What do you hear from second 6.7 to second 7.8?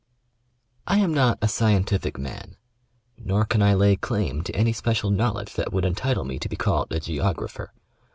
a" Geographer."